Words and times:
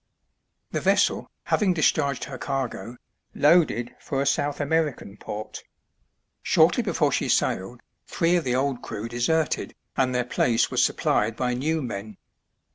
The 0.71 0.81
vessel, 0.81 1.29
having 1.43 1.75
discharged 1.75 2.23
her 2.23 2.39
cargo, 2.39 2.97
loaded 3.35 3.95
for 3.99 4.19
a 4.19 4.25
South 4.25 4.59
American 4.59 5.15
port. 5.15 5.61
Shortly 6.41 6.81
before 6.81 7.11
she 7.11 7.29
sailed 7.29 7.81
three 8.07 8.35
of 8.35 8.43
the 8.43 8.55
old 8.55 8.81
crew 8.81 9.07
deserted, 9.07 9.75
and 9.95 10.09
their 10.15 10.25
place 10.25 10.71
was 10.71 10.83
supplied 10.83 11.35
by 11.35 11.53
new 11.53 11.83
men. 11.83 12.17